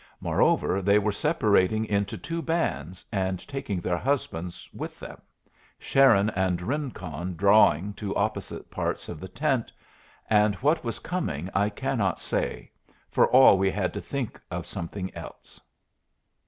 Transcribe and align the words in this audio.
Moreover, 0.19 0.81
they 0.81 0.97
were 0.97 1.11
separating 1.11 1.85
into 1.85 2.17
two 2.17 2.41
bands 2.41 3.05
and 3.11 3.37
taking 3.47 3.79
their 3.79 3.99
husbands 3.99 4.67
with 4.73 4.99
them 4.99 5.21
Sharon 5.77 6.31
and 6.31 6.59
Rincon 6.59 7.35
drawing 7.35 7.93
to 8.01 8.15
opposite 8.15 8.71
parts 8.71 9.09
of 9.09 9.19
the 9.19 9.27
tent 9.27 9.71
and 10.27 10.55
what 10.55 10.83
was 10.83 10.97
coming 10.97 11.51
I 11.53 11.69
cannot 11.69 12.19
say; 12.19 12.71
for 13.11 13.27
we 13.27 13.31
all 13.31 13.61
had 13.75 13.93
to 13.93 14.01
think 14.01 14.41
of 14.49 14.65
something 14.65 15.13
else. 15.15 15.59